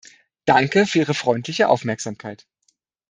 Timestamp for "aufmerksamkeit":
1.69-2.47